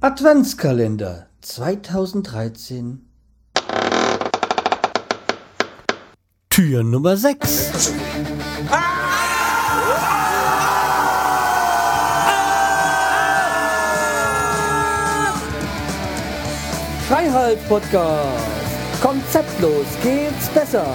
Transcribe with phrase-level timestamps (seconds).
[0.00, 3.04] Adventskalender 2013
[6.50, 7.92] Tür Nummer 6
[17.08, 18.38] Freiheit Podcast.
[19.02, 20.86] Konzeptlos geht's besser.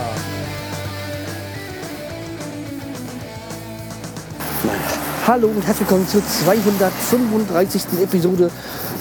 [5.27, 8.01] Hallo und herzlich willkommen zur 235.
[8.01, 8.51] Episode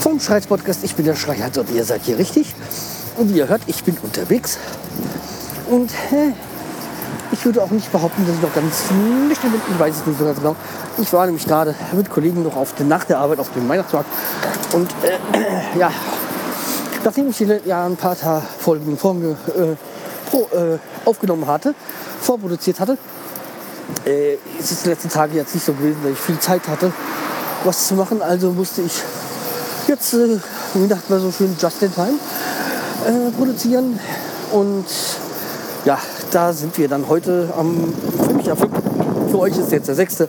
[0.03, 0.83] vom Schreiz Podcast.
[0.83, 2.57] Ich bin der Schreihals und ihr seid hier richtig.
[3.17, 4.59] Und wie ihr hört, ich bin unterwegs.
[5.71, 6.33] Und äh,
[7.31, 8.91] ich würde auch nicht behaupten, dass ich noch ganz
[9.29, 9.61] nüchtern bin.
[9.71, 10.57] Ich weiß es nicht so ganz genau.
[10.99, 14.09] Ich war nämlich gerade mit Kollegen noch auf der, nach der Arbeit auf dem Weihnachtsmarkt.
[14.73, 15.19] Und äh,
[15.79, 15.93] ja,
[17.05, 19.77] nachdem ich ja ein paar Tage Folgen Form, äh,
[20.29, 21.77] pro, äh, aufgenommen hatte,
[22.21, 22.99] vorproduziert hatte,
[24.05, 26.93] äh, es ist die letzten Tage jetzt nicht so gewesen, dass ich viel Zeit hatte,
[27.63, 28.21] was zu machen.
[28.21, 29.01] Also musste ich
[29.93, 30.39] jetzt, äh,
[30.75, 32.19] wie dachte man so schön, just in time
[33.07, 33.99] äh, produzieren.
[34.51, 34.87] Und
[35.85, 35.99] ja,
[36.31, 37.93] da sind wir dann heute am,
[38.25, 40.25] für mich für euch ist jetzt der sechste.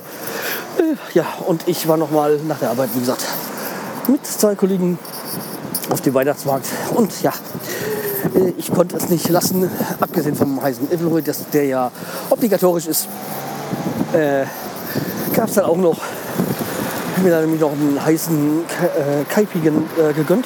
[0.78, 3.24] Äh, ja, und ich war nochmal nach der Arbeit, wie gesagt,
[4.08, 5.00] mit zwei Kollegen
[5.90, 6.68] auf dem Weihnachtsmarkt.
[6.94, 7.32] Und ja,
[8.36, 9.70] äh, ich konnte es nicht lassen,
[10.00, 11.92] abgesehen vom heißen Evelroy, der ja
[12.30, 13.08] obligatorisch ist,
[14.14, 14.46] äh,
[15.34, 16.00] gab es dann auch noch,
[17.18, 20.46] ich mir dann nämlich noch einen heißen äh, Kaipigen äh, gegönnt.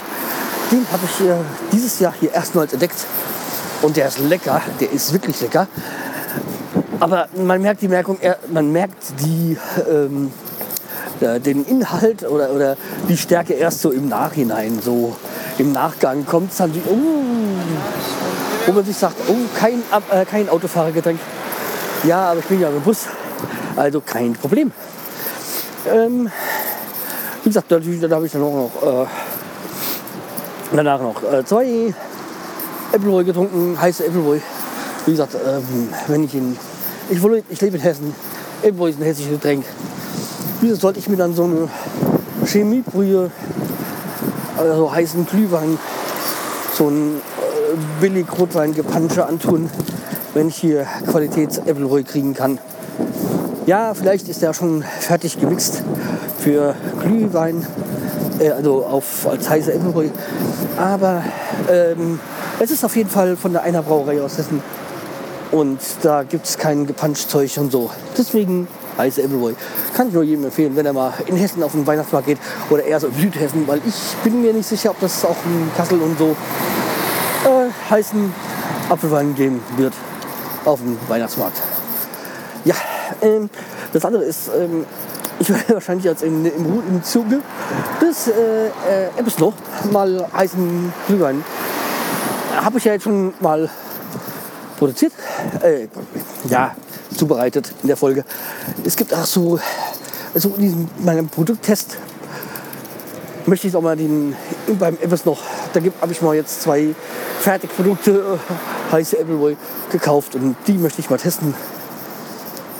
[0.72, 1.34] Den habe ich äh,
[1.72, 3.06] dieses Jahr hier erstmals entdeckt.
[3.82, 5.68] Und der ist lecker, der ist wirklich lecker.
[7.00, 8.18] Aber man merkt die Merkung,
[8.52, 9.58] man merkt die,
[9.90, 10.32] ähm,
[11.22, 12.76] äh, den Inhalt oder, oder
[13.08, 14.80] die Stärke erst so im Nachhinein.
[14.82, 15.16] So
[15.60, 16.98] im Nachgang kommt es dann, wie, oh,
[18.66, 21.20] wo man sich sagt, oh, kein, äh, kein Autofahrergetränk.
[22.04, 23.06] Ja, aber ich bin ja im Bus.
[23.76, 24.72] Also kein Problem.
[25.88, 26.30] Ähm,
[27.48, 29.06] wie gesagt, natürlich, dann habe ich dann auch noch äh,
[30.76, 31.94] danach noch äh, zwei
[32.92, 34.42] Appleboy getrunken, heiße Appleboy.
[35.06, 36.58] Wie gesagt, ähm, wenn ich in
[37.10, 38.14] ich, wohne, ich lebe in Hessen,
[38.58, 39.64] Appleboy ist ein hessisches Getränk.
[40.60, 41.70] Wieso sollte ich mir dann so eine
[42.46, 43.32] Chemiebrühe,
[44.58, 45.80] also heißen Glühwein,
[46.74, 49.70] so ein äh, billig Rotwein gepansche antun,
[50.34, 52.60] wenn ich hier Qualitäts Appleboy kriegen kann?
[53.68, 55.82] Ja, vielleicht ist der schon fertig gemixt
[56.48, 57.68] für Glühwein,
[58.40, 60.12] äh, also auf, als heiße Äpfelbrühe.
[60.78, 61.22] Aber
[61.70, 62.22] ähm,
[62.58, 64.64] es ist auf jeden Fall von der einer Brauerei aus Hessen.
[65.52, 67.90] Und da gibt es kein Gepanschzeug und so.
[68.18, 69.56] Deswegen heiße Appleboy.
[69.94, 72.38] Kann ich nur jedem empfehlen, wenn er mal in Hessen auf den Weihnachtsmarkt geht
[72.70, 75.70] oder eher so in Südhessen, weil ich bin mir nicht sicher, ob das auch in
[75.76, 76.30] Kassel und so
[77.44, 78.34] äh, heißen
[78.90, 79.94] Apfelwein geben wird
[80.64, 81.58] auf dem Weihnachtsmarkt.
[82.64, 82.76] Ja,
[83.22, 83.50] ähm,
[83.92, 84.86] das andere ist, ähm,
[85.40, 87.42] ich werde wahrscheinlich jetzt in, im, im Zuge
[88.02, 88.72] des äh, äh,
[89.18, 89.54] Ebbesloch
[89.92, 91.44] mal heißen Glühwein.
[92.56, 93.70] Habe ich ja jetzt schon mal
[94.78, 95.14] produziert,
[95.62, 95.88] äh,
[96.50, 96.76] ja,
[97.16, 98.26] zubereitet in der Folge.
[98.86, 99.60] Es gibt auch so,
[100.34, 101.98] also in diesem, meinem Produkttest
[103.46, 104.36] möchte ich auch mal den,
[104.80, 105.42] beim Ebbesloch,
[105.74, 106.94] da habe ich mal jetzt zwei
[107.40, 109.56] Fertigprodukte, äh, heiße Appleboy,
[109.92, 111.54] gekauft und die möchte ich mal testen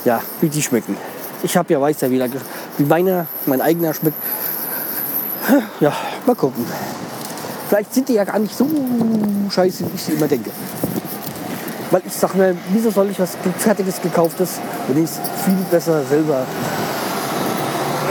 [0.06, 0.96] ja, wie die schmecken.
[1.48, 2.22] Ich habe ja weiß ja, wie,
[2.78, 4.18] wie meiner, mein eigener schmeckt.
[5.80, 5.94] Ja,
[6.26, 6.66] mal gucken.
[7.70, 8.68] Vielleicht sind die ja gar nicht so
[9.50, 10.50] scheiße, wie ich sie immer denke.
[11.90, 14.60] Weil ich sage mir, wieso soll ich was Fertiges gekauftes,
[14.90, 16.42] wenn ich es viel besser selber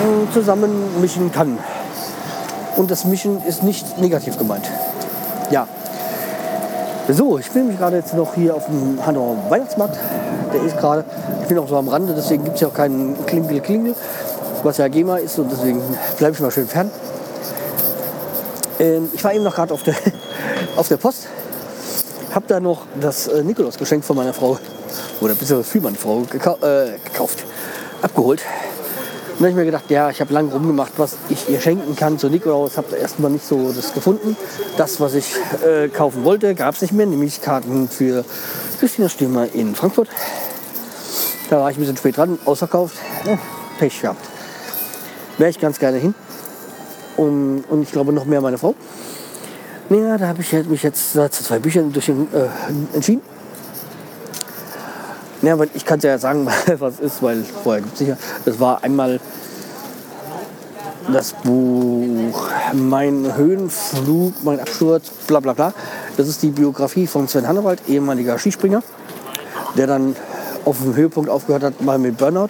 [0.00, 1.58] äh, zusammen mischen kann.
[2.76, 4.64] Und das Mischen ist nicht negativ gemeint.
[5.50, 5.68] Ja.
[7.10, 9.98] So, ich bin nämlich gerade jetzt noch hier auf dem Hanauer Weihnachtsmarkt
[10.52, 11.04] der ist gerade,
[11.42, 13.94] ich bin auch so am Rande, deswegen gibt es ja auch keinen Klingel-Klingel,
[14.62, 15.82] was ja GEMA ist und deswegen
[16.18, 16.90] bleibe ich mal schön fern.
[18.78, 19.94] Ähm, ich war eben noch gerade auf der,
[20.76, 21.28] auf der Post,
[22.34, 24.58] habe da noch das äh, Nikolausgeschenk von meiner Frau,
[25.20, 27.44] oder beziehungsweise für meine Frau gekau äh, gekauft,
[28.02, 28.42] abgeholt.
[29.36, 31.94] Und dann habe ich mir gedacht, ja, ich habe lange rumgemacht, was ich ihr schenken
[31.94, 32.78] kann zu Nikolaus.
[32.78, 34.34] Habe erstmal nicht so das gefunden.
[34.78, 38.24] Das, was ich äh, kaufen wollte, gab es nicht mehr, nämlich Karten für
[38.80, 40.08] Christina Stürmer in Frankfurt.
[41.50, 42.96] Da war ich ein bisschen spät dran, ausverkauft.
[43.26, 43.38] Ja,
[43.78, 44.24] Pech gehabt.
[45.36, 46.14] Wäre ich ganz gerne hin.
[47.18, 48.74] Und, und ich glaube noch mehr meine Frau.
[49.90, 52.14] Ja, da habe ich mich jetzt zu zwei Büchern durch, äh,
[52.94, 53.20] entschieden.
[55.42, 56.48] Ja, aber ich kann es ja sagen,
[56.78, 58.16] was ist, weil vorher gibt es sicher.
[58.44, 59.20] Das war einmal
[61.12, 65.72] das Buch Mein Höhenflug, mein Absturz, bla bla bla.
[66.16, 68.82] Das ist die Biografie von Sven Hannewald, ehemaliger Skispringer,
[69.76, 70.16] der dann
[70.64, 72.48] auf dem Höhepunkt aufgehört hat, mal mit Burnout.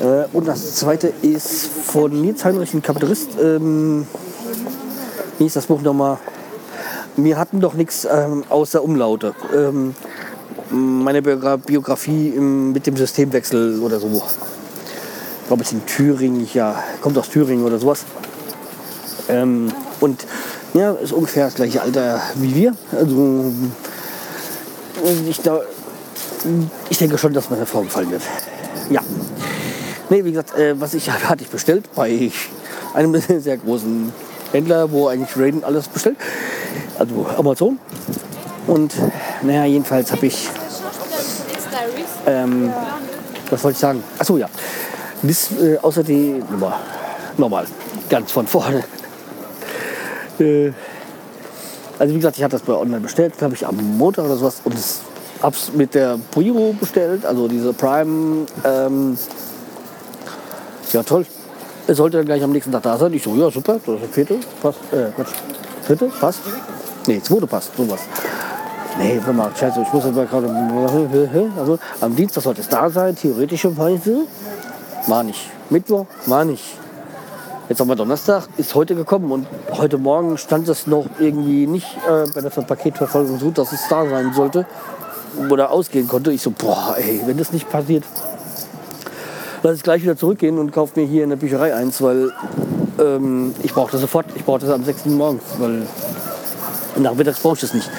[0.00, 4.06] Äh, und das zweite ist von Nils Heinrich, ein Kapitalist, ähm,
[5.38, 6.18] wie ist das Buch nochmal?
[7.16, 9.34] Wir hatten doch nichts ähm, außer Umlaute.
[9.54, 9.94] Ähm,
[10.72, 14.22] meine Biografie mit dem Systemwechsel oder so.
[15.42, 18.04] Ich glaube, es ist in Thüringen, ja, kommt aus Thüringen oder sowas.
[19.28, 20.26] Ähm, und
[20.74, 22.74] ja, ist ungefähr das gleiche Alter wie wir.
[22.92, 23.52] Also
[25.28, 25.60] ich, da,
[26.88, 28.22] ich denke schon, dass meine Frau gefallen wird.
[28.90, 29.00] Ja.
[30.10, 32.30] Nee, wie gesagt, äh, was ich hatte ich bestellt bei
[32.94, 34.12] einem sehr großen
[34.52, 36.16] Händler, wo eigentlich Raiden alles bestellt.
[36.98, 37.78] Also Amazon.
[38.66, 38.92] Und
[39.42, 40.48] naja, jedenfalls habe ich.
[42.26, 42.72] Ähm,
[43.50, 44.02] was wollte ich sagen?
[44.18, 44.48] Achso, ja.
[45.22, 46.78] Bis, äh, außer die Nummer.
[47.36, 47.66] Normal.
[48.08, 48.84] Ganz von vorne.
[50.38, 50.72] äh,
[51.98, 54.60] also wie gesagt, ich hatte das bei online bestellt, glaube ich, am Montag oder sowas.
[54.64, 55.00] Und es
[55.42, 58.46] hab's mit der Primo bestellt, also diese Prime.
[58.64, 59.18] Ähm,
[60.92, 61.26] ja, toll.
[61.86, 63.12] Es sollte dann gleich am nächsten Tag da sein.
[63.12, 64.78] Ich so, ja, super, das ist der vierte, passt.
[64.92, 65.32] Äh, Quatsch.
[65.82, 66.40] Vierte, passt.
[67.06, 68.00] Nee, zweite passt, sowas.
[68.98, 70.48] Nee, warte mal, scheiße, ich muss aber gerade.
[71.58, 74.26] Also, am Dienstag sollte es da sein, theoretischerweise.
[75.06, 75.50] War nicht.
[75.70, 76.64] Mittwoch, war nicht.
[77.68, 81.86] Jetzt haben wir Donnerstag, ist heute gekommen und heute Morgen stand es noch irgendwie nicht
[82.06, 84.66] äh, bei der Paketverfolgung so, dass es da sein sollte
[85.48, 86.32] oder ausgehen konnte.
[86.32, 88.04] Ich so, boah, ey, wenn das nicht passiert,
[89.62, 92.32] lass ich gleich wieder zurückgehen und kaufe mir hier in der Bücherei eins, weil
[93.00, 94.26] ähm, ich brauche das sofort.
[94.34, 95.06] Ich brauche das am 6.
[95.06, 95.86] morgens, weil
[96.96, 97.90] nachmittags brauche ich das nicht.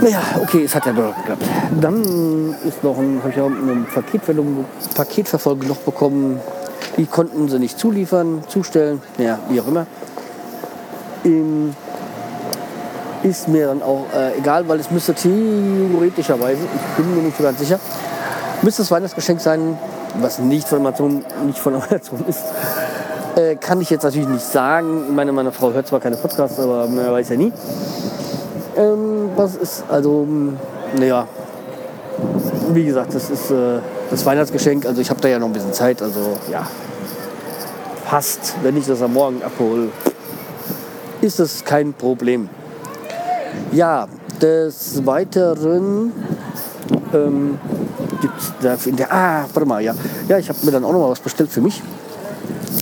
[0.00, 1.42] Naja, okay, es hat ja doch geklappt.
[1.80, 4.64] Dann ist noch ein, habe ich auch eine Paketverfolgung,
[4.94, 6.40] Paketverfolgung noch bekommen.
[6.96, 9.86] Die konnten sie nicht zuliefern, zustellen, naja, wie auch immer.
[11.24, 11.74] Ähm,
[13.22, 17.42] ist mir dann auch äh, egal, weil es müsste theoretischerweise, ich bin mir nicht so
[17.42, 17.78] ganz sicher,
[18.62, 19.78] müsste das Weihnachtsgeschenk sein,
[20.20, 22.44] was nicht von Amazon, nicht von Amazon ist.
[23.36, 25.04] Äh, kann ich jetzt natürlich nicht sagen.
[25.08, 27.52] Ich meine, meine Frau hört zwar keine Podcasts, aber man weiß ja nie.
[28.80, 30.26] Ähm, was ist, also,
[30.96, 31.28] naja,
[32.72, 33.80] wie gesagt, das ist äh,
[34.10, 34.86] das Weihnachtsgeschenk.
[34.86, 36.00] Also ich habe da ja noch ein bisschen Zeit.
[36.02, 36.66] Also ja,
[38.06, 38.54] passt.
[38.62, 39.88] Wenn ich das am Morgen abhole,
[41.20, 42.48] ist das kein Problem.
[43.72, 44.06] Ja,
[44.40, 46.12] des Weiteren
[47.12, 47.58] ähm,
[48.20, 49.12] gibt es da in der.
[49.12, 49.94] Ah, warte mal, ja.
[50.28, 51.82] Ja, ich habe mir dann auch noch mal was bestellt für mich.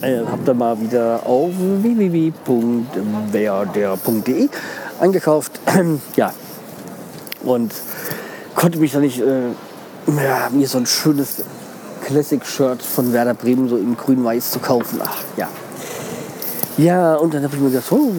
[0.02, 2.38] Äh, habe dann mal wieder auf www.werder.de
[5.00, 5.60] eingekauft.
[6.16, 6.32] ja.
[7.42, 7.72] Und
[8.54, 9.20] konnte mich da nicht.
[9.20, 9.50] Äh,
[10.06, 11.44] ja, mir so ein schönes
[12.04, 15.00] Classic-Shirt von Werder Bremen so in grün-weiß zu kaufen.
[15.02, 15.48] Ach, ja.
[16.78, 18.10] Ja, und dann habe ich mir gedacht, oh,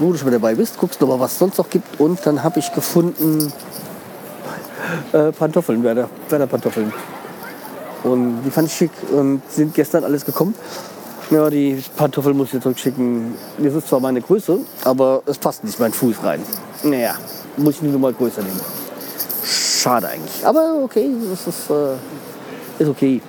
[0.00, 2.00] wo du schon mal dabei bist, guckst du mal, was es sonst noch gibt.
[2.00, 3.52] Und dann habe ich gefunden
[5.12, 6.92] äh, Pantoffeln, Werder, Werder Pantoffeln.
[8.02, 10.54] Und die fand ich schick und sind gestern alles gekommen.
[11.30, 13.34] Ja, die Pantoffeln muss ich jetzt zurückschicken.
[13.58, 16.42] Das ist zwar meine Größe, aber es passt nicht mein Fuß rein.
[16.82, 17.14] Naja,
[17.56, 18.60] muss ich nur mal größer nehmen.
[19.44, 20.44] Schade eigentlich.
[20.44, 23.22] Aber okay, das ist, äh, ist okay.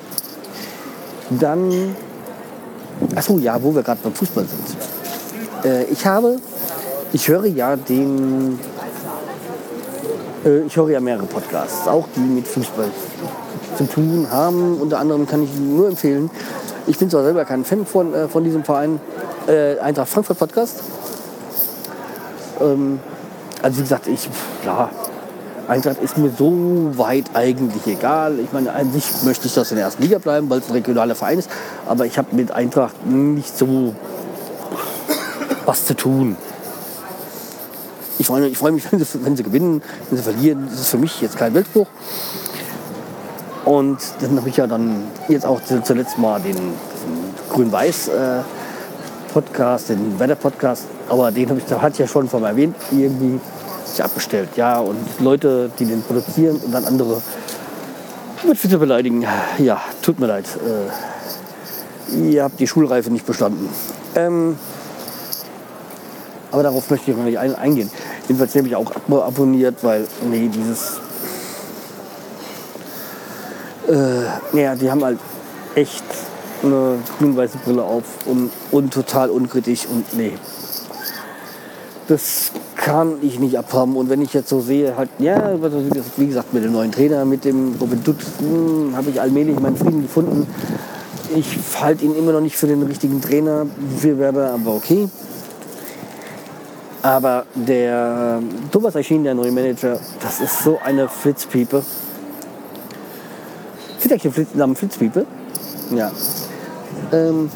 [1.29, 1.95] Dann
[3.15, 5.65] Achso, ja, wo wir gerade beim Fußball sind.
[5.65, 6.37] Äh, ich habe,
[7.13, 8.59] ich höre ja den,
[10.45, 12.89] äh, ich höre ja mehrere Podcasts, auch die mit Fußball
[13.77, 14.79] zu tun haben.
[14.79, 16.29] Unter anderem kann ich nur empfehlen,
[16.87, 18.99] ich bin zwar selber kein Fan von, äh, von diesem Verein,
[19.47, 20.81] äh, Eintracht Frankfurt Podcast.
[22.59, 22.99] Ähm,
[23.61, 24.29] also wie gesagt, ich,
[24.65, 24.89] ja,
[25.67, 26.51] Eintracht ist mir so
[26.97, 28.39] weit eigentlich egal.
[28.39, 30.73] Ich meine, an sich möchte ich, dass in der ersten Liga bleiben, weil es ein
[30.73, 31.49] regionaler Verein ist.
[31.87, 33.95] Aber ich habe mit Eintracht nicht so
[35.65, 36.35] was zu tun.
[38.17, 40.67] Ich freue mich, ich freu mich wenn, sie, wenn sie gewinnen, wenn sie verlieren.
[40.69, 41.87] Das ist für mich jetzt kein Weltbruch.
[43.65, 46.73] Und dann habe ich ja dann jetzt auch zuletzt mal den, den
[47.49, 48.41] Grün-Weiß äh,
[49.87, 53.39] den Wetter-Podcast, aber den habe ich, da hatte ich ja schon von erwähnt, irgendwie
[53.85, 54.49] sich abbestellt.
[54.57, 57.21] Ja, und Leute, die den produzieren und dann andere
[58.43, 59.25] mit Twitter beleidigen.
[59.59, 60.45] Ja, tut mir leid.
[62.11, 63.69] Äh, ihr habt die Schulreife nicht bestanden.
[64.15, 64.57] Ähm,
[66.51, 67.89] aber darauf möchte ich noch nicht ein, eingehen.
[68.27, 70.99] Jedenfalls habe ich auch abonniert, weil, nee, dieses.
[73.91, 75.19] Äh, ja, die haben halt
[75.75, 76.03] echt
[76.63, 80.33] eine grün-weiße Brille auf und, und total unkritisch und nee.
[82.07, 83.95] Das kann ich nicht abhaben.
[83.95, 85.53] Und wenn ich jetzt so sehe, halt, ja,
[86.17, 89.77] wie gesagt, mit dem neuen Trainer, mit dem Robin Dutt, hm, habe ich allmählich meinen
[89.77, 90.47] Frieden gefunden.
[91.35, 93.65] Ich halte ihn immer noch nicht für den richtigen Trainer
[93.97, 95.07] für Werder, aber okay.
[97.01, 101.83] Aber der Thomas Eichin, der neue Manager, das ist so eine Flitzpiepe.
[104.17, 105.25] Den Flitz, Namen Flitzpiepe?
[105.95, 106.11] Ja.
[107.13, 107.49] Ähm,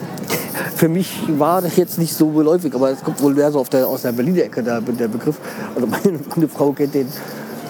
[0.76, 3.88] für mich war das jetzt nicht so beläufig, aber es kommt wohl mehr so der,
[3.88, 5.38] aus der Berliner Ecke der, der Begriff.
[5.76, 7.08] Also meine, meine Frau kennt den,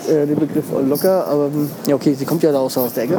[0.07, 3.05] äh, den Begriff locker, aber ähm, ja okay, sie kommt ja da aus, aus der
[3.05, 3.15] Ecke.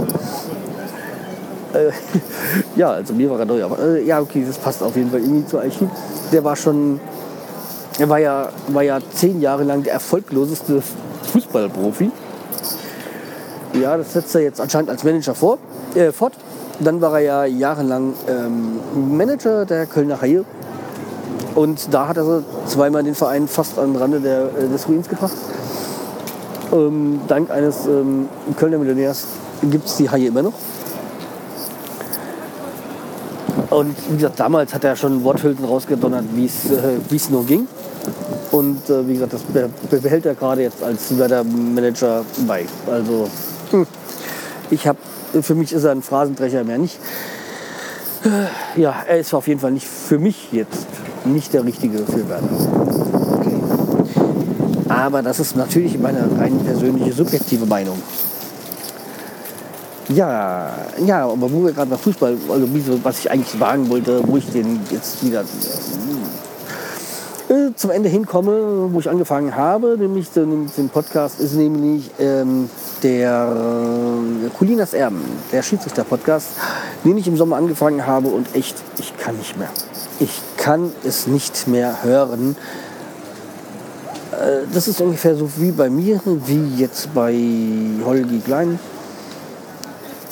[1.73, 1.91] Äh,
[2.77, 5.21] ja, also mir war er neu, aber äh, ja okay, das passt auf jeden Fall
[5.21, 5.91] irgendwie zu Eichen.
[6.31, 7.01] Der war schon,
[7.99, 10.81] er war ja, war ja zehn Jahre lang der erfolgloseste
[11.33, 12.13] Fußballprofi.
[13.81, 15.59] Ja, das setzt er jetzt anscheinend als Manager vor,
[15.95, 16.33] äh, fort.
[16.81, 20.45] Dann war er ja jahrelang ähm, Manager der Kölner Haie.
[21.55, 25.09] Und da hat er zweimal den Verein fast an den Rande der, äh, des Ruins
[25.09, 25.37] gebracht.
[26.73, 29.27] Ähm, dank eines ähm, Kölner Millionärs
[29.63, 30.53] gibt es die Haie immer noch.
[33.71, 37.67] Und wie gesagt, damals hat er schon Worthülsen rausgedonnert, wie äh, es nur ging.
[38.53, 39.43] Und äh, wie gesagt, das
[40.01, 42.67] behält er gerade jetzt als Werder-Manager bei.
[42.91, 43.29] Also.
[44.71, 44.99] Ich habe
[45.43, 46.99] für mich ist er ein Phrasendrecher mehr nicht.
[48.77, 50.87] Ja, er ist auf jeden Fall nicht für mich jetzt
[51.25, 52.49] nicht der richtige für Werder.
[53.39, 53.61] Okay.
[54.89, 58.01] Aber das ist natürlich meine rein persönliche subjektive Meinung.
[60.09, 60.73] Ja,
[61.05, 62.69] ja, aber wo wir gerade bei Fußball, also
[63.03, 65.43] was ich eigentlich sagen wollte, wo ich den jetzt wieder
[67.49, 72.71] äh, zum Ende hinkomme, wo ich angefangen habe, nämlich den, den Podcast, ist nämlich ähm,
[73.03, 75.23] der äh, Colinas Erben,
[75.53, 76.49] der Schiedsrichter-Podcast,
[77.05, 79.69] den ich im Sommer angefangen habe und echt, ich kann nicht mehr.
[80.21, 82.57] Ich kann es nicht mehr hören.
[84.33, 87.35] Äh, das ist ungefähr so wie bei mir, wie jetzt bei
[88.05, 88.79] Holgi Klein.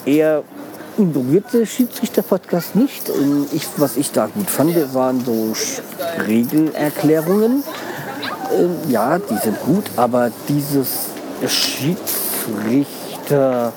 [0.06, 0.42] Er
[0.96, 3.10] der Schiedsrichter-Podcast nicht.
[3.52, 5.52] Ich, was ich da gut fand, waren so
[6.26, 7.64] Regelerklärungen.
[8.56, 10.88] Ähm, ja, die sind gut, aber dieses
[12.44, 13.72] Schiedsrichter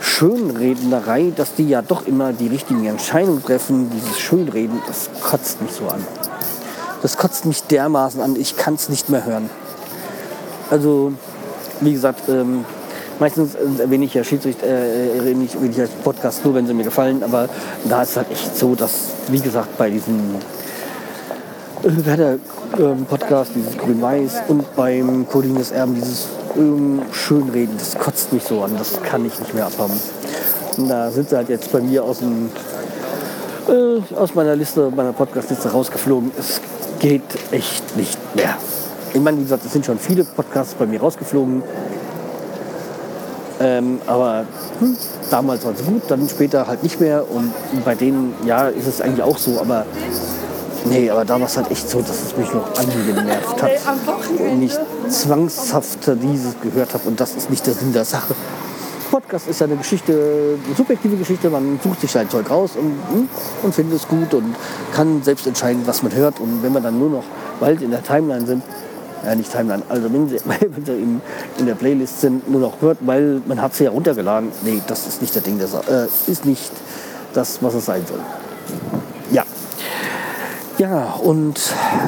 [0.00, 5.72] Schönrednerei, dass die ja doch immer die richtigen Entscheidungen treffen, dieses Schönreden, das kotzt mich
[5.72, 6.04] so an.
[7.02, 9.48] Das kotzt mich dermaßen an, ich kann es nicht mehr hören.
[10.70, 11.12] Also,
[11.80, 12.64] wie gesagt, ähm,
[13.22, 16.74] Meistens erwähne ich ja Schiedsrichter, äh, erwähne ich, erwähne ich als Podcast nur, wenn sie
[16.74, 17.22] mir gefallen.
[17.22, 17.48] Aber
[17.88, 20.36] da ist es halt echt so, dass, wie gesagt, bei diesem
[21.84, 28.62] äh, Werder-Podcast, dieses Grün-Weiß und beim Codines Erben, dieses ähm, Schönreden, das kotzt mich so
[28.62, 28.76] an.
[28.78, 29.98] Das kann ich nicht mehr abhaben.
[30.76, 32.50] Und da sind sie halt jetzt bei mir aus, dem,
[33.68, 36.32] äh, aus meiner Liste, meiner Podcast-Liste rausgeflogen.
[36.38, 36.60] Es
[36.98, 38.56] geht echt nicht mehr.
[39.12, 41.62] Ich meine, wie gesagt, es sind schon viele Podcasts bei mir rausgeflogen.
[43.60, 44.46] Ähm, aber
[44.78, 44.96] hm,
[45.30, 47.24] damals war es gut, dann später halt nicht mehr.
[47.30, 47.52] Und
[47.84, 49.84] bei denen, ja, ist es eigentlich auch so, aber
[50.86, 53.70] nee, aber da war es halt echt so, dass es mich noch angenervt hat.
[54.38, 54.76] Und ich
[55.08, 58.34] zwangshaft dieses gehört habe und das ist nicht der Sinn der Sache.
[59.12, 61.50] Podcast ist ja eine Geschichte, eine subjektive Geschichte.
[61.50, 63.28] Man sucht sich sein Zeug raus und, hm,
[63.62, 64.54] und findet es gut und
[64.94, 66.40] kann selbst entscheiden, was man hört.
[66.40, 67.24] Und wenn wir dann nur noch
[67.60, 68.62] bald in der Timeline sind,
[69.22, 71.20] ja, nicht Timeline, also wenn sie, wenn sie in,
[71.58, 74.50] in, der Playlist sind, nur noch hört, weil man hat sie ja runtergeladen.
[74.64, 76.72] Nee, das ist nicht der Ding, das äh, ist nicht
[77.34, 78.20] das, was es sein soll.
[80.78, 81.14] Ja.
[81.22, 81.58] Und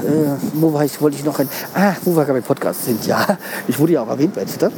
[0.04, 3.38] äh, wo war ich, wollte ich noch ein, ah, wo wir gerade Podcast sind, ja,
[3.68, 4.70] ich wurde ja auch erwähnt bei Twitter.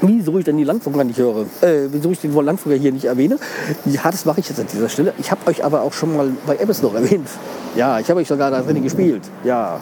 [0.00, 3.36] Wieso ich denn die Landfunker nicht höre, äh, wieso ich den Landfunker hier nicht erwähne,
[3.84, 5.12] ja, das mache ich jetzt an dieser Stelle.
[5.18, 7.28] Ich habe euch aber auch schon mal bei Abbas noch erwähnt.
[7.74, 9.22] Ja, ich habe euch sogar da drin gespielt.
[9.42, 9.80] Ja,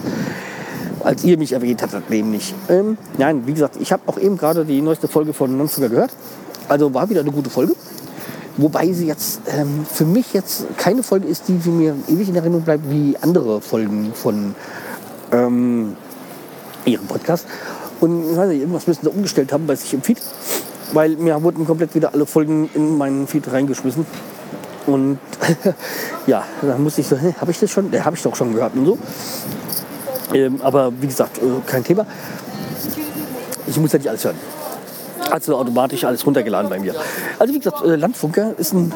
[1.05, 2.55] als ihr mich erwähnt hattet, nämlich.
[2.69, 6.13] Ähm, nein, wie gesagt, ich habe auch eben gerade die neueste Folge von Nonsugar gehört.
[6.69, 7.75] Also war wieder eine gute Folge.
[8.59, 12.65] Wobei sie jetzt ähm, für mich jetzt keine Folge ist, die mir ewig in Erinnerung
[12.65, 14.55] bleibt, wie andere Folgen von
[15.31, 15.97] ähm,
[16.87, 17.47] ihrem Podcast.
[18.01, 20.23] Und ich weiß nicht, irgendwas müssen sie umgestellt haben bei sich im Feed.
[20.93, 24.07] Weil mir wurden komplett wieder alle Folgen in meinen Feed reingeschmissen.
[24.87, 25.19] Und
[26.27, 27.93] ja, da muss ich so, habe ich das schon?
[27.93, 28.99] Ja, habe ich doch schon gehört und so.
[30.33, 32.07] Ähm, aber wie gesagt, äh, kein Thema.
[33.67, 34.37] Ich muss ja nicht alles hören.
[35.31, 36.95] Also automatisch alles runtergeladen bei mir.
[37.39, 38.93] Also wie gesagt, äh, Landfunker ist ein,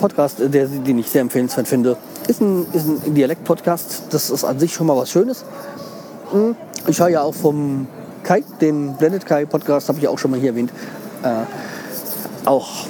[0.00, 1.96] Podcast, äh, der, den ich sehr empfehlenswert finde.
[2.28, 4.04] Ist ein, ist ein Dialekt-Podcast.
[4.10, 5.44] Das ist an sich schon mal was Schönes.
[6.32, 7.86] Hm, ich höre ja auch vom
[8.22, 10.70] Kai, den Blended Kai Podcast, habe ich auch schon mal hier erwähnt.
[11.22, 12.86] Äh, auch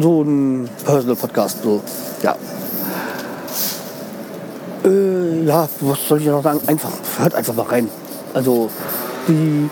[0.00, 1.62] so ein Personal Podcast.
[1.62, 1.80] So,
[2.22, 2.36] ja,
[4.86, 6.60] äh, ja, was soll ich noch sagen?
[6.66, 7.88] Einfach, hört einfach mal rein.
[8.34, 8.70] Also
[9.26, 9.68] die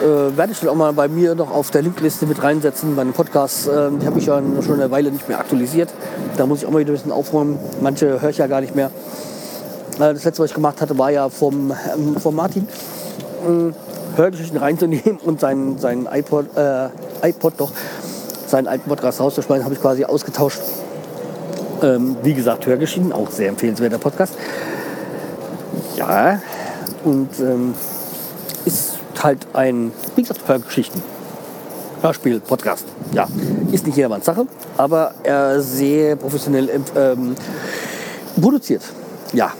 [0.00, 2.94] äh, werde ich dann auch mal bei mir noch auf der Linkliste mit reinsetzen.
[2.94, 5.90] Meine Podcasts, äh, die habe ich ja schon eine Weile nicht mehr aktualisiert.
[6.36, 7.58] Da muss ich auch mal wieder ein bisschen aufräumen.
[7.80, 8.90] Manche höre ich ja gar nicht mehr.
[9.96, 12.66] Äh, das letzte, was ich gemacht hatte, war ja vom, ähm, vom Martin.
[13.46, 13.72] Äh,
[14.16, 16.88] Hörgeschichten reinzunehmen und seinen, seinen iPod, äh,
[17.28, 17.70] iPod doch,
[18.46, 20.60] seinen alten Podcast rauszuschmeißen, habe ich quasi ausgetauscht
[21.82, 24.34] Ähm, wie gesagt, Hörgeschichten, auch sehr empfehlenswerter Podcast.
[25.96, 26.40] Ja,
[27.04, 27.74] und ähm,
[29.22, 31.02] halt ein, wie gesagt, Hörgeschichten.
[32.02, 32.86] Hörspiel, Podcast.
[33.12, 33.28] Ja,
[33.72, 34.46] ist nicht jedermanns Sache,
[34.76, 37.34] aber er sehr professionell ähm,
[38.40, 38.82] produziert.
[39.32, 39.52] Ja.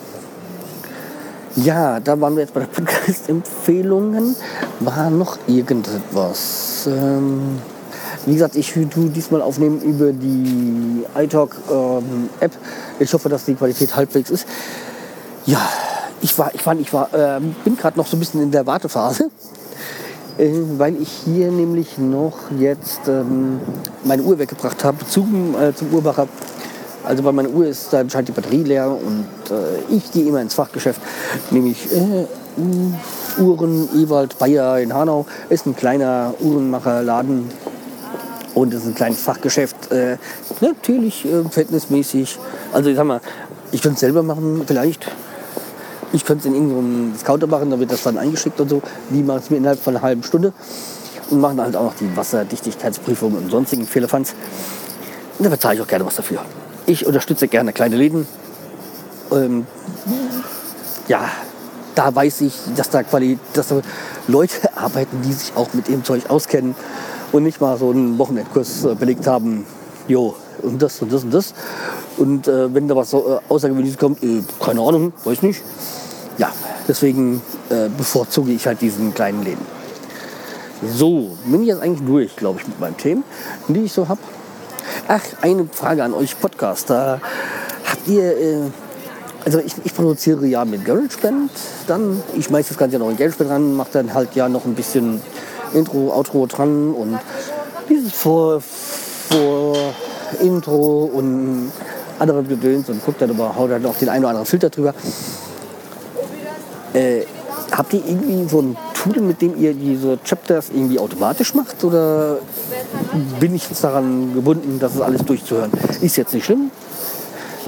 [1.56, 4.36] Ja, da waren wir jetzt bei der Podcast-Empfehlungen.
[4.80, 6.86] War noch irgendetwas?
[6.86, 7.58] Ähm,
[8.26, 12.52] wie gesagt, ich tue diesmal aufnehmen über die iTalk-App.
[12.98, 14.46] ich hoffe, dass die Qualität halbwegs ist.
[15.46, 15.60] Ja,
[16.22, 18.66] ich war, ich war, ich war, äh, bin gerade noch so ein bisschen in der
[18.66, 19.30] Wartephase,
[20.38, 23.60] äh, weil ich hier nämlich noch jetzt ähm,
[24.04, 26.28] meine Uhr weggebracht habe zum, äh, zum Uhrmacher.
[27.02, 30.42] Also bei meiner Uhr ist da scheint die Batterie leer und äh, ich gehe immer
[30.42, 31.00] ins Fachgeschäft,
[31.50, 32.26] nämlich äh,
[33.38, 37.48] Uhren Ewald Bayer in Hanau ist ein kleiner Uhrenmacherladen
[38.54, 39.90] und ist ein kleines Fachgeschäft.
[39.90, 40.18] Äh,
[40.60, 42.38] natürlich verhältnismäßig.
[42.72, 43.20] Also ich sag mal,
[43.72, 45.06] ich könnte es selber machen, vielleicht.
[46.12, 48.82] Ich könnte es in irgendeinem Discounter machen, da wird das dann eingeschickt und so.
[49.10, 50.52] Die machen es mir innerhalb von einer halben Stunde
[51.30, 54.34] und machen halt auch noch die Wasserdichtigkeitsprüfung und sonstigen Fehlerfanz.
[55.38, 56.40] Und da bezahle ich auch gerne was dafür.
[56.86, 58.26] Ich unterstütze gerne kleine Läden.
[59.32, 59.66] Ähm,
[61.06, 61.28] ja,
[61.94, 63.80] da weiß ich, dass da, Quali dass da
[64.26, 66.74] Leute arbeiten, die sich auch mit dem Zeug auskennen
[67.32, 69.64] und nicht mal so einen Wochenendkurs äh, belegt haben.
[70.08, 71.54] Jo, und das und das und das.
[72.16, 75.62] Und äh, wenn da was so, äh, Außergewöhnliches kommt, äh, keine Ahnung, weiß nicht.
[76.90, 79.64] Deswegen äh, bevorzuge ich halt diesen kleinen Läden.
[80.84, 83.22] So, bin ich jetzt eigentlich durch, glaube ich, mit meinen Themen,
[83.68, 84.18] die ich so habe.
[85.06, 87.20] Ach, eine Frage an euch Podcaster.
[87.88, 88.56] Habt ihr, äh,
[89.44, 91.52] also ich, ich, produziere ja mit GarageBand,
[91.86, 94.64] dann, ich schmeiße das Ganze ja noch in GarageBand ran, mache dann halt ja noch
[94.64, 95.22] ein bisschen
[95.72, 97.20] Intro, Outro dran und
[97.88, 99.76] dieses Vor, Vor
[100.40, 101.70] Intro und
[102.18, 104.92] andere Gedöns und guckt dann aber, haut dann auch den einen oder anderen Filter drüber.
[106.92, 107.22] Äh,
[107.70, 111.82] habt ihr irgendwie so ein Tool, mit dem ihr diese Chapters irgendwie automatisch macht?
[111.84, 112.38] Oder
[113.38, 115.70] bin ich jetzt daran gebunden, das alles durchzuhören?
[116.00, 116.70] Ist jetzt nicht schlimm.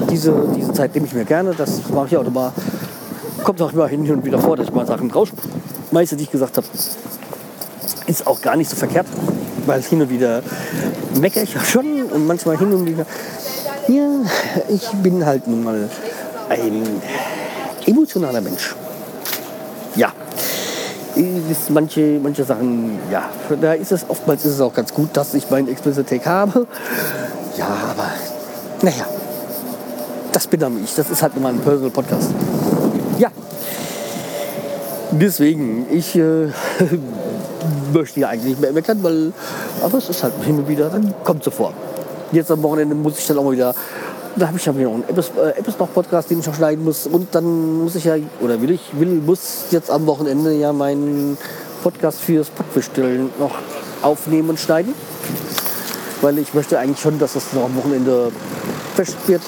[0.09, 2.53] Diese, diese Zeit nehme ich mir gerne, das mache ich immer.
[3.43, 6.57] Kommt auch immer hin und wieder vor, dass ich mal Sachen rausschmeiße, die ich gesagt
[6.57, 6.67] habe.
[8.07, 9.07] Ist auch gar nicht so verkehrt,
[9.65, 10.41] weil hin und wieder
[11.19, 13.05] meckere ich ja schon und manchmal hin und wieder.
[13.87, 14.09] Ja,
[14.69, 15.89] ich bin halt nun mal
[16.49, 17.01] ein
[17.85, 18.75] emotionaler Mensch.
[19.95, 20.11] Ja.
[21.15, 23.29] Ist manche, manche Sachen, ja,
[23.61, 26.65] da ist es oftmals ist es auch ganz gut, dass ich meinen Explicit Take habe.
[27.55, 28.09] Ja, aber
[28.81, 29.05] naja,
[30.31, 30.95] das bin dann ich.
[30.95, 32.31] Das ist halt nur mal ein Personal Podcast.
[33.19, 33.29] Ja.
[35.11, 36.47] Deswegen, ich äh,
[37.93, 39.31] möchte ja eigentlich nicht mehr meckern, weil,
[39.83, 41.73] aber es ist halt und wieder, dann kommt so vor.
[42.31, 43.75] Jetzt am Wochenende muss ich dann auch mal wieder,
[44.35, 46.83] da habe ich ja wieder noch einen Apps, äh, noch Podcast, den ich noch schneiden
[46.83, 50.73] muss und dann muss ich ja, oder will ich, will, muss jetzt am Wochenende ja
[50.73, 51.37] meinen
[51.83, 53.55] Podcast fürs Packbestellen noch
[54.01, 54.93] aufnehmen und schneiden,
[56.21, 58.31] weil ich möchte eigentlich schon, dass das noch am Wochenende
[58.95, 59.41] fest wird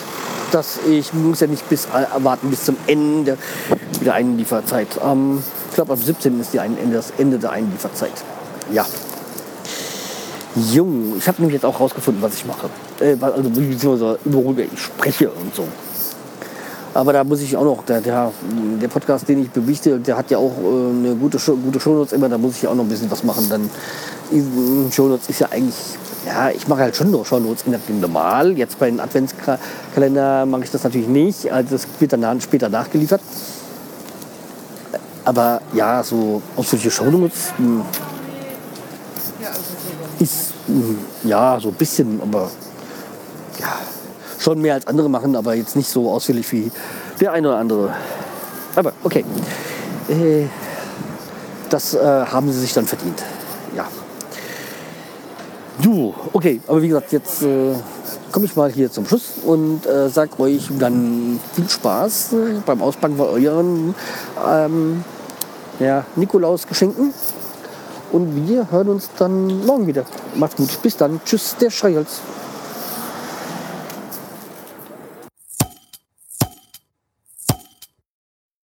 [0.52, 3.38] dass ich muss ja nicht bis äh, warten bis zum Ende
[4.06, 4.88] der Einlieferzeit.
[5.04, 6.40] Ähm, ich glaube, am 17.
[6.40, 8.14] ist die ein, das Ende der Einlieferzeit.
[8.72, 8.86] Ja.
[10.56, 12.70] Jung, ich habe nämlich jetzt auch rausgefunden, was ich mache.
[13.00, 15.66] Äh, also beziehungsweise worüber ich spreche und so.
[16.96, 18.32] Aber da muss ich auch noch, der, der,
[18.82, 22.30] der Podcast, den ich bewichte, der hat ja auch äh, eine gute, gute Shownotes immer,
[22.30, 23.50] da muss ich ja auch noch ein bisschen was machen.
[23.50, 23.70] Dann
[24.94, 25.76] Shownotes ist ja eigentlich,
[26.26, 27.66] ja, ich mache halt schon noch Shownotes
[28.00, 28.58] normal.
[28.58, 33.20] Jetzt bei den Adventskalender mache ich das natürlich nicht, also das wird dann später nachgeliefert.
[35.26, 37.82] Aber ja, so ausführliche Shownotes mh, hm,
[40.20, 40.55] ist mh, hm,
[41.24, 42.50] ja so ein bisschen, aber
[43.60, 43.80] ja,
[44.40, 46.72] schon mehr als andere machen, aber jetzt nicht so ausführlich wie
[47.20, 47.96] der eine oder andere.
[48.76, 49.24] Aber okay.
[50.10, 50.46] Äh,
[51.70, 53.24] das äh, haben sie sich dann verdient.
[53.76, 53.88] Ja.
[55.82, 57.74] Du, okay, aber wie gesagt, jetzt äh,
[58.32, 62.82] komme ich mal hier zum Schluss und äh, sag euch dann viel Spaß äh, beim
[62.82, 63.96] Auspacken bei euren
[64.48, 65.04] ähm,
[65.80, 67.14] ja, Nikolaus-Geschenken.
[68.16, 70.06] Und wir hören uns dann morgen wieder.
[70.36, 70.82] Macht's gut.
[70.82, 71.20] Bis dann.
[71.26, 72.22] Tschüss, der Schreihals.